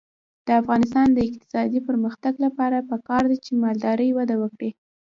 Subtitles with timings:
[0.45, 4.71] د افغانستان د اقتصادي پرمختګ لپاره پکار ده چې مالداري وده وکړي.